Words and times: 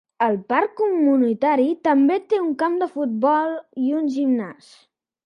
El 0.27 0.37
parc 0.51 0.71
comunitari 0.77 1.67
també 1.87 2.17
té 2.33 2.39
un 2.45 2.49
camp 2.63 2.79
de 2.85 2.87
futbol 2.95 3.55
i 3.89 3.93
un 4.01 4.09
gimnàs. 4.17 4.73